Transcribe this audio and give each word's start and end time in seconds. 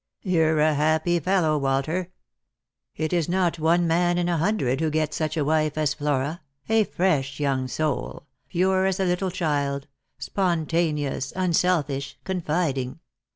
You're 0.23 0.59
a 0.59 0.73
happy 0.73 1.19
fellow, 1.19 1.59
Walter. 1.59 2.11
It 2.95 3.13
is 3.13 3.29
not 3.29 3.59
one 3.59 3.85
man 3.85 4.17
in 4.17 4.27
a 4.29 4.37
hundred 4.37 4.81
who 4.81 4.89
gets 4.89 5.15
such 5.15 5.37
a. 5.37 5.45
wife 5.45 5.77
as 5.77 5.93
Flora— 5.93 6.41
a 6.69 6.77
young 6.79 6.85
fresh 6.87 7.39
soul— 7.67 8.25
pure 8.49 8.87
as 8.87 8.99
a 8.99 9.05
little 9.05 9.29
child— 9.29 9.85
spontaneous— 10.27 11.31
unselfish— 11.35 12.17
confiding. 12.23 12.97